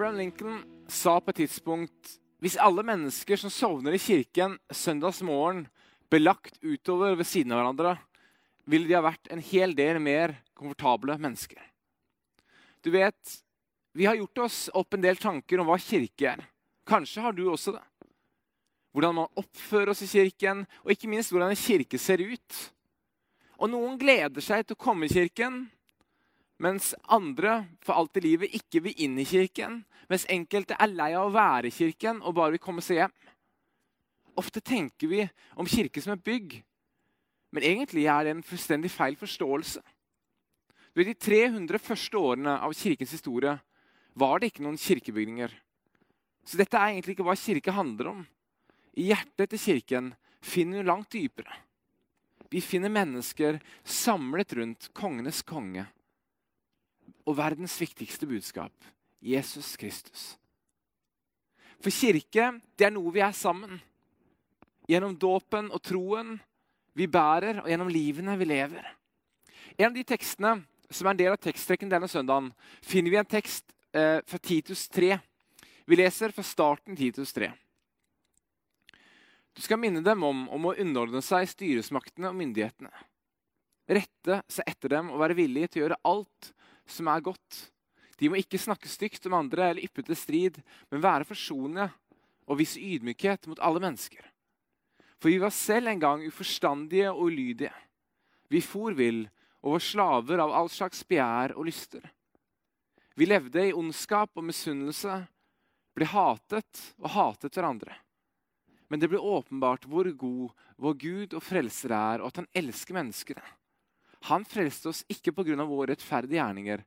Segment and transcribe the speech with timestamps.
[0.00, 5.66] Abraham Lincoln sa på et tidspunkt hvis alle mennesker som sovner i kirken søndagsmorgen,
[6.08, 7.92] ble lagt utover ved siden av hverandre,
[8.64, 11.60] ville de ha vært en hel del mer komfortable mennesker.
[12.80, 13.34] Du vet,
[13.92, 16.46] vi har gjort oss opp en del tanker om hva kirke er.
[16.88, 17.84] Kanskje har du også det.
[18.96, 22.62] Hvordan man oppfører oss i kirken, og ikke minst hvordan en kirke ser ut.
[23.60, 25.66] Og noen gleder seg til å komme i kirken,
[26.60, 29.80] mens andre for alt i livet ikke vil inn i kirken.
[30.10, 33.14] Mens enkelte er lei av å være i kirken og bare vil komme seg hjem.
[34.40, 35.24] Ofte tenker vi
[35.56, 36.60] om kirke som et bygg,
[37.50, 39.82] men egentlig er det en fullstendig feil forståelse.
[40.94, 43.56] Ved De 300 første årene av kirkens historie
[44.18, 45.52] var det ikke noen kirkebygninger.
[46.44, 48.22] Så dette er egentlig ikke hva kirke handler om.
[48.98, 51.52] I hjertet til kirken finner vi langt dypere.
[52.50, 55.86] Vi finner mennesker samlet rundt kongenes konge
[57.30, 58.74] og verdens viktigste budskap
[59.22, 60.34] Jesus Kristus.
[61.80, 63.78] For kirke det er noe vi er sammen.
[64.90, 66.34] Gjennom dåpen og troen
[66.98, 68.86] vi bærer, og gjennom livene vi lever.
[69.78, 70.58] En av de tekstene
[70.90, 72.50] som er en del av teksttrekken denne søndagen,
[72.82, 75.14] finner vi en tekst eh, fra Titus 3.
[75.86, 77.52] Vi leser fra starten Titus 3.
[79.54, 82.90] Du skal minne dem om, om å underordne seg styresmaktene og myndighetene.
[83.90, 86.50] Rette seg etter dem og være villig til å gjøre alt
[86.92, 87.60] som er godt.
[88.20, 90.60] De må ikke snakke stygt om andre eller yppe til strid,
[90.90, 91.88] men være forsonende
[92.50, 94.24] og vise ydmykhet mot alle mennesker.
[95.20, 97.72] For vi var selv en gang uforstandige og ulydige.
[98.50, 99.26] Vi for vill
[99.60, 102.02] og var slaver av all slags begjær og lyster.
[103.14, 105.18] Vi levde i ondskap og misunnelse,
[105.96, 107.96] ble hatet og hatet hverandre.
[108.88, 112.96] Men det ble åpenbart hvor god vår Gud og frelser er, og at han elsker
[112.96, 113.44] menneskene.
[114.28, 115.64] Han frelste oss ikke pga.
[115.64, 116.84] våre rettferdige gjerninger,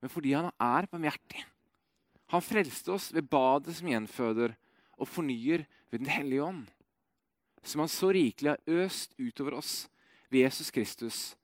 [0.00, 1.44] men fordi han er barmhjertig.
[2.34, 4.56] Han frelste oss ved badet som gjenføder
[4.98, 6.66] og fornyer ved Den hellige ånd,
[7.62, 9.88] som han så rikelig har øst utover oss
[10.28, 11.36] ved Jesus Kristus,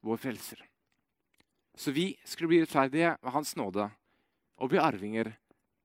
[0.00, 0.60] vår frelser.
[1.74, 3.88] Så vi skulle bli rettferdige ved Hans nåde
[4.58, 5.32] og bli arvinger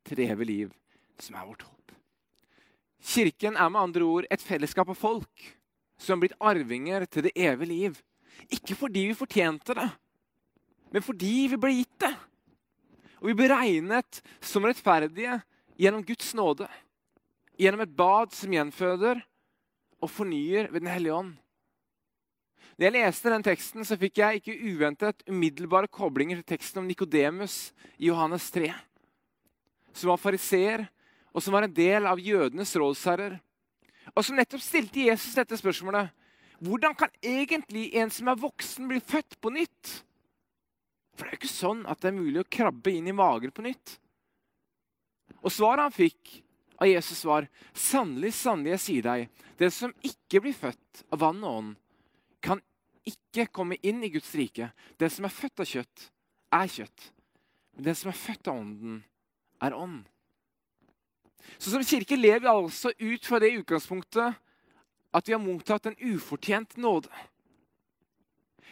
[0.06, 0.74] til det evige liv,
[1.20, 1.94] som er vårt håp.
[3.00, 5.46] Kirken er med andre ord et fellesskap av folk
[6.00, 8.00] som har blitt arvinger til det evige liv.
[8.48, 9.90] Ikke fordi vi fortjente det,
[10.94, 12.14] men fordi vi ble gitt det.
[13.20, 15.42] Og vi ble regnet som rettferdige
[15.80, 16.70] gjennom Guds nåde.
[17.60, 19.20] Gjennom et bad som gjenføder
[20.00, 21.34] og fornyer ved Den hellige ånd.
[22.80, 26.88] Da jeg leste den teksten, så fikk jeg ikke uventet umiddelbare koblinger til teksten om
[26.88, 28.70] Nikodemus i Johannes 3,
[29.92, 30.86] som var fariseer,
[31.36, 33.36] og som var en del av jødenes rådsherrer,
[34.16, 36.08] og som nettopp stilte Jesus dette spørsmålet
[36.66, 39.94] hvordan kan egentlig en som er voksen, bli født på nytt?
[41.16, 43.52] For det er jo ikke sånn at det er mulig å krabbe inn i magen
[43.56, 43.98] på nytt.
[45.40, 46.40] Og svaret han fikk
[46.80, 51.42] av Jesus, var sannelig, sannelig, jeg sier deg, det som ikke blir født av vann
[51.44, 51.74] og ånd,
[52.40, 52.62] kan
[53.08, 54.70] ikke komme inn i Guds rike.
[55.00, 56.06] Det som er født av kjøtt,
[56.56, 57.10] er kjøtt.
[57.76, 59.02] Men det som er født av ånden,
[59.60, 60.06] er ånd.
[61.60, 64.40] Så som kirke lever vi altså ut fra det utgangspunktet
[65.12, 67.10] at vi har mottatt en ufortjent nåde.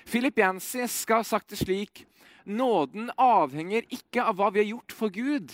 [0.06, 2.06] Philip Yancy skal ha sagt det slik
[2.48, 5.52] Nåden avhenger ikke av hva vi har gjort for Gud,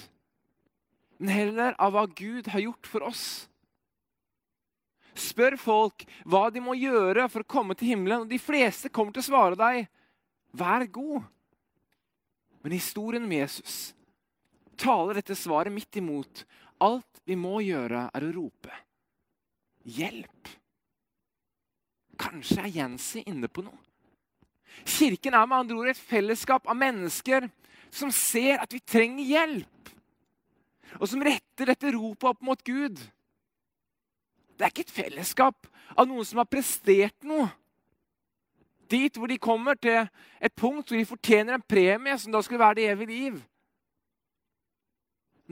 [1.17, 3.23] men heller av hva Gud har gjort for oss.
[5.17, 9.15] Spør folk hva de må gjøre for å komme til himmelen, og de fleste kommer
[9.15, 9.87] til å svare deg
[10.53, 11.25] vær god.
[12.61, 13.95] Men historien med Jesus
[14.77, 16.45] taler dette svaret midt imot.
[16.77, 18.83] Alt vi må gjøre, er å rope
[19.83, 20.53] hjelp.
[22.19, 23.79] Kanskje er Jensi inne på noe.
[24.85, 27.47] Kirken er med andre ord et fellesskap av mennesker
[27.93, 29.91] som ser at vi trenger hjelp,
[30.99, 32.97] og som retter dette ropet opp mot Gud.
[34.57, 37.47] Det er ikke et fellesskap av noen som har prestert noe.
[38.89, 40.03] Dit hvor de kommer til
[40.43, 43.41] et punkt hvor de fortjener en premie som da skulle være det evige liv.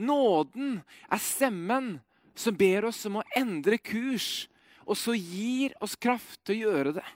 [0.02, 1.94] Nåden er stemmen
[2.34, 4.46] som ber oss om å endre kurs
[4.86, 7.06] og så gir oss kraft til å gjøre det,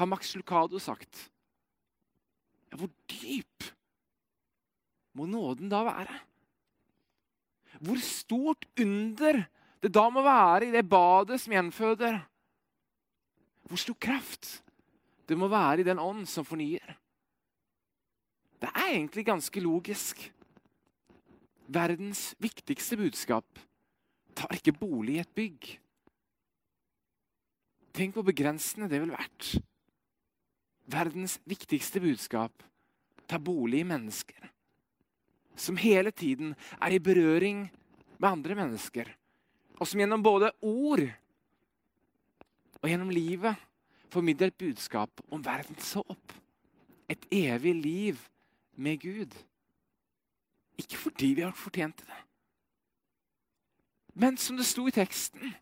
[0.00, 1.28] har Max Lucado sagt.
[2.70, 3.66] Hvor dyp
[5.18, 6.20] må nåden da være?
[7.80, 9.42] Hvor stort under
[9.80, 12.18] det da må være i det badet som gjenføder?
[13.68, 14.50] Hvor stor kraft
[15.30, 16.96] det må være i den ånd som fornyer?
[18.60, 20.26] Det er egentlig ganske logisk.
[21.70, 23.60] Verdens viktigste budskap
[24.36, 25.79] tar ikke bolig i et bygg.
[27.96, 29.56] Tenk hvor begrensende det ville vært.
[30.90, 32.64] Verdens viktigste budskap
[33.30, 34.50] tar bolig i mennesker.
[35.60, 37.66] som hele tiden er i berøring
[38.18, 39.04] med andre mennesker,
[39.76, 41.02] og som gjennom både ord
[42.80, 43.60] og gjennom livet
[44.08, 46.32] formidler et budskap om verdens håp.
[47.08, 48.24] Et evig liv
[48.72, 49.34] med Gud.
[50.78, 52.20] Ikke fordi vi har fortjent det,
[54.14, 55.52] men som det sto i teksten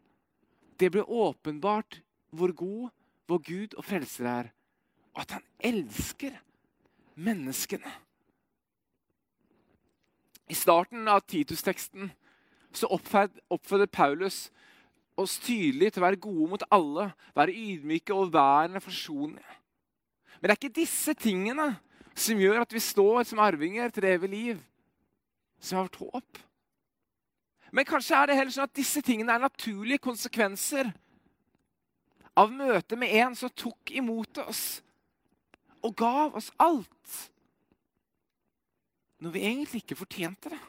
[0.78, 1.98] Det ble åpenbart
[2.30, 2.90] hvor god
[3.28, 4.50] vår Gud og frelser er,
[5.14, 6.36] og at han elsker
[7.18, 7.90] menneskene.
[10.48, 12.08] I starten av Titus-teksten
[12.72, 14.46] så oppfordrer Paulus
[15.18, 19.56] oss tydelig til å være gode mot alle, være ydmyke og værende forsonlige.
[20.38, 21.72] Men det er ikke disse tingene
[22.18, 24.60] som gjør at vi står som arvinger til det evige liv,
[25.60, 26.38] som har vært håp.
[27.74, 30.92] Men kanskje er det heller sånn at disse tingene er naturlige konsekvenser
[32.38, 34.80] av møtet med en som tok imot oss
[35.82, 37.14] og gav oss alt.
[39.18, 40.60] Når vi egentlig ikke fortjente det.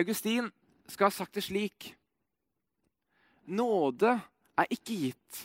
[0.00, 0.48] Augustin
[0.88, 1.92] skal ha sagt det slik
[3.52, 4.14] Nåde
[4.56, 5.40] er ikke gitt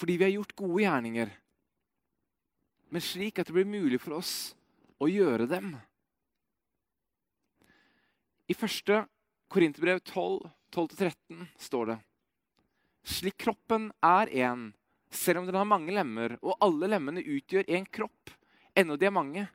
[0.00, 1.32] fordi vi har gjort gode gjerninger,
[2.88, 4.54] men slik at det blir mulig for oss
[4.96, 5.74] å gjøre dem.
[8.48, 8.94] I 1.
[9.52, 11.98] Korinterbrev 12, 12-13 står det
[13.06, 14.70] Slik kroppen er én,
[15.10, 18.32] selv om den har mange lemmer, og alle lemmene utgjør én kropp,
[18.76, 19.46] ennå de er mange.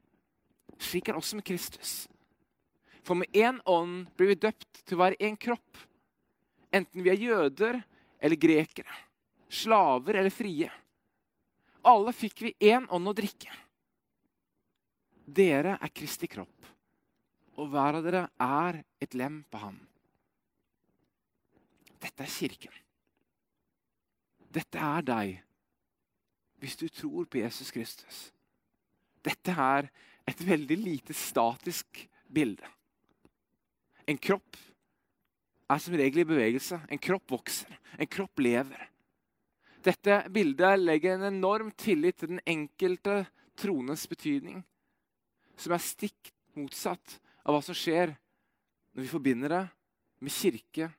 [0.81, 2.05] Slik er også med Kristus.
[3.05, 5.77] For med én ånd blir vi døpt til å være én kropp,
[6.73, 7.77] enten vi er jøder
[8.19, 8.97] eller grekere,
[9.49, 10.71] slaver eller frie.
[11.85, 13.53] Alle fikk vi én ånd å drikke.
[15.25, 16.65] Dere er Kristi kropp,
[17.61, 19.77] og hver av dere er et lem på ham.
[22.01, 22.73] Dette er kirken.
[24.55, 25.41] Dette er deg
[26.63, 28.19] hvis du tror på Jesus Kristus.
[29.25, 29.89] Dette er
[30.25, 31.99] et veldig lite statisk
[32.31, 32.65] bilde.
[34.07, 34.57] En kropp
[35.69, 36.79] er som regel i bevegelse.
[36.89, 37.75] En kropp vokser.
[37.99, 38.87] En kropp lever.
[39.85, 43.25] Dette bildet legger en enorm tillit til den enkelte
[43.59, 44.63] trones betydning,
[45.55, 48.15] som er stikk motsatt av hva som skjer
[48.95, 49.61] når vi forbinder det
[50.25, 50.89] med kirke,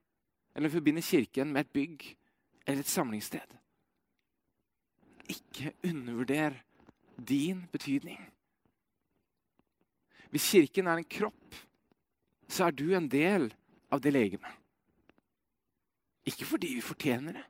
[0.52, 2.06] eller når vi forbinder kirken med et bygg
[2.66, 3.56] eller et samlingssted.
[5.28, 6.58] Ikke undervurder
[7.16, 8.20] din betydning.
[10.30, 11.54] Hvis Kirken er en kropp,
[12.48, 13.48] så er du en del
[13.90, 14.50] av det legemet.
[16.26, 17.44] Ikke fordi vi fortjener det,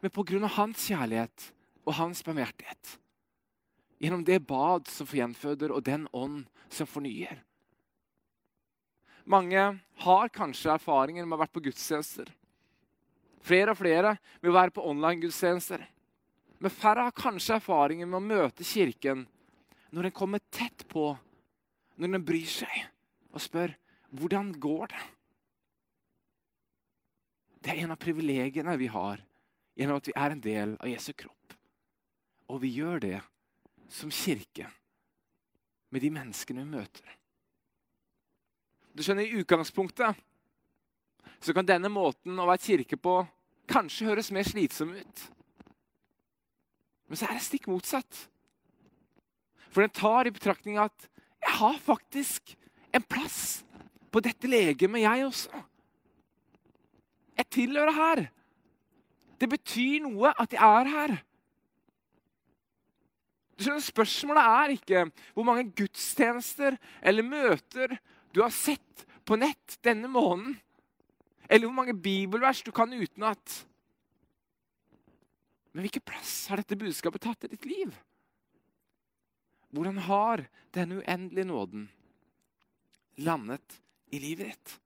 [0.00, 0.46] men pga.
[0.46, 1.52] hans kjærlighet
[1.84, 2.96] og hans barmhjertighet.
[4.00, 7.42] Gjennom det bad som gjenføder, og den ånd som fornyer.
[9.28, 12.30] Mange har kanskje erfaringer med å ha vært på gudstjenester.
[13.40, 15.84] Flere og flere vil være på online-gudstjenester.
[16.60, 19.24] Men færre har kanskje erfaringer med å møte Kirken
[19.90, 21.14] når den kommer tett på,
[21.96, 22.74] når den bryr seg
[23.32, 23.72] og spør
[24.10, 25.02] hvordan går det
[27.60, 29.20] Det er en av privilegiene vi har
[29.76, 31.54] gjennom at vi er en del av Jesu kropp.
[32.48, 33.18] Og vi gjør det
[33.92, 34.68] som kirke
[35.92, 37.16] med de menneskene vi møter.
[38.96, 40.18] Du skjønner, I utgangspunktet
[41.40, 43.20] så kan denne måten å være kirke på
[43.70, 45.22] kanskje høres mer slitsom ut.
[47.08, 48.26] Men så er det stikk motsatt.
[49.70, 51.08] For den tar i betraktning at
[51.40, 52.54] jeg har faktisk
[52.94, 53.62] en plass
[54.10, 55.64] på dette legemet, jeg også.
[57.38, 58.22] Jeg tilhører her.
[59.40, 61.14] Det betyr noe at jeg er her.
[63.56, 65.04] Du skjønner, Spørsmålet er ikke
[65.34, 67.96] hvor mange gudstjenester eller møter
[68.34, 70.58] du har sett på nett denne måneden.
[71.50, 73.56] Eller hvor mange bibelvers du kan utenat.
[75.74, 77.94] Men hvilken plass har dette budskapet tatt i ditt liv?
[79.74, 81.88] Hvordan har denne uendelige nåden
[83.22, 83.76] landet
[84.14, 84.76] i livet ditt?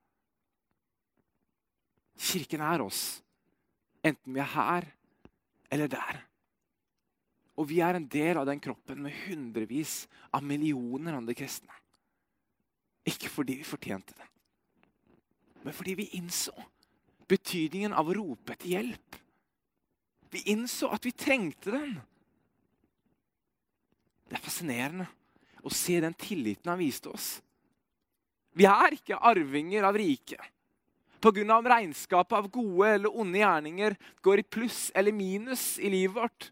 [2.24, 3.20] Kirken er oss,
[4.04, 4.88] enten vi er her
[5.72, 6.20] eller der.
[7.60, 10.04] Og vi er en del av den kroppen med hundrevis
[10.34, 11.72] av millioner andre kristne.
[13.04, 14.28] Ikke fordi vi fortjente det,
[15.64, 16.52] men fordi vi innså
[17.28, 19.16] betydningen av å rope etter hjelp.
[20.34, 21.94] Vi innså at vi trengte den.
[24.28, 25.06] Det er fascinerende
[25.64, 27.38] å se den tilliten han viste oss.
[28.54, 30.40] Vi er ikke arvinger av riket.
[31.24, 31.60] Pga.
[31.64, 36.50] regnskapet av gode eller onde gjerninger går i pluss eller minus i livet vårt.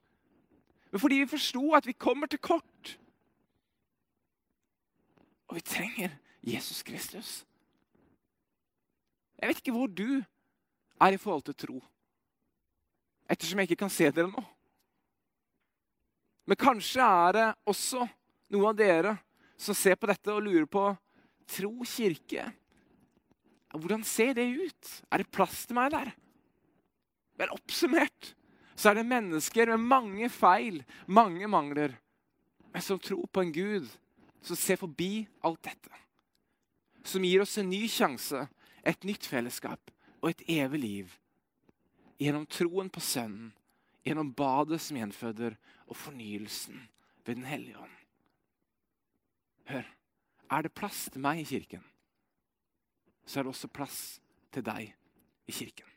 [0.90, 2.96] Men fordi vi forsto at vi kommer til kort.
[5.48, 7.42] Og vi trenger Jesus Kristus.
[9.42, 10.22] Jeg vet ikke hvor du
[11.02, 11.80] er i forhold til tro.
[13.26, 14.42] Ettersom jeg ikke kan se dere nå.
[16.46, 18.06] Men kanskje er det også
[18.54, 19.16] noen av dere
[19.58, 20.84] som ser på dette og lurer på
[21.50, 22.46] tro kirke.
[23.72, 24.92] Hvordan ser det ut?
[25.10, 26.12] Er det plass til meg der?
[27.40, 28.34] Vel, oppsummert
[28.76, 31.92] så er det mennesker med mange feil, mange mangler,
[32.72, 33.90] men som tror på en Gud
[34.42, 36.00] som ser forbi alt dette.
[37.06, 38.46] Som gir oss en ny sjanse,
[38.82, 41.18] et nytt fellesskap og et evig liv.
[42.22, 43.52] Gjennom troen på Sønnen,
[44.06, 46.88] gjennom badet som gjenføder, og fornyelsen
[47.26, 47.96] ved Den hellige ånd.
[49.68, 49.86] Hør,
[50.50, 51.84] er det plass til meg i kirken,
[53.26, 53.98] så er det også plass
[54.52, 54.90] til deg
[55.46, 55.91] i kirken.